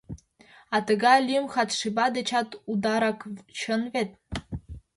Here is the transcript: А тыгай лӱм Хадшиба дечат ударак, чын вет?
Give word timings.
А 0.75 0.77
тыгай 0.87 1.17
лӱм 1.27 1.45
Хадшиба 1.53 2.05
дечат 2.15 2.49
ударак, 2.71 3.19
чын 3.57 3.81
вет? 3.93 4.11